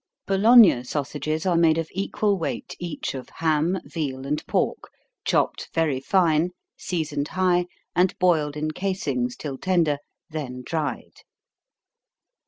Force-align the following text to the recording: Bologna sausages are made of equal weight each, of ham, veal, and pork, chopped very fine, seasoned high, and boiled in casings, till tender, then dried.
Bologna 0.25 0.83
sausages 0.83 1.45
are 1.45 1.55
made 1.55 1.77
of 1.77 1.87
equal 1.91 2.35
weight 2.35 2.75
each, 2.79 3.13
of 3.13 3.29
ham, 3.35 3.79
veal, 3.85 4.25
and 4.25 4.43
pork, 4.47 4.89
chopped 5.25 5.69
very 5.75 5.99
fine, 5.99 6.49
seasoned 6.75 7.27
high, 7.27 7.67
and 7.95 8.17
boiled 8.17 8.57
in 8.57 8.71
casings, 8.71 9.35
till 9.35 9.59
tender, 9.59 9.99
then 10.27 10.63
dried. 10.65 11.21